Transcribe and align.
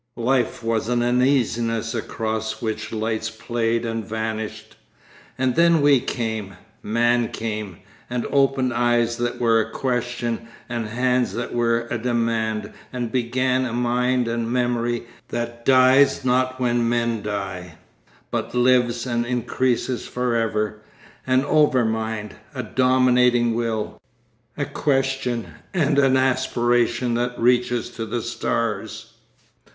Life 0.17 0.63
was 0.63 0.89
an 0.89 1.03
uneasiness 1.03 1.93
across 1.93 2.59
which 2.59 2.91
lights 2.91 3.29
played 3.29 3.85
and 3.85 4.03
vanished. 4.03 4.75
And 5.37 5.53
then 5.53 5.79
we 5.79 5.99
came, 5.99 6.55
man 6.81 7.27
came, 7.27 7.77
and 8.09 8.25
opened 8.31 8.73
eyes 8.73 9.17
that 9.17 9.39
were 9.39 9.59
a 9.61 9.69
question 9.69 10.47
and 10.67 10.87
hands 10.87 11.33
that 11.33 11.53
were 11.53 11.81
a 11.91 11.99
demand 11.99 12.73
and 12.91 13.11
began 13.11 13.63
a 13.63 13.73
mind 13.73 14.27
and 14.27 14.51
memory 14.51 15.03
that 15.27 15.65
dies 15.65 16.25
not 16.25 16.59
when 16.59 16.89
men 16.89 17.21
die, 17.21 17.75
but 18.31 18.55
lives 18.55 19.05
and 19.05 19.23
increases 19.23 20.07
for 20.07 20.35
ever, 20.35 20.81
an 21.27 21.45
over 21.45 21.85
mind, 21.85 22.33
a 22.55 22.63
dominating 22.63 23.53
will, 23.53 24.01
a 24.57 24.65
question 24.65 25.53
and 25.75 25.99
an 25.99 26.17
aspiration 26.17 27.13
that 27.13 27.39
reaches 27.39 27.91
to 27.91 28.07
the 28.07 28.23
stars.... 28.23 29.13